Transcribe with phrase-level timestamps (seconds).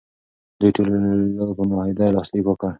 [0.59, 2.69] دوی ټولو په معاهده لاسلیک وکړ.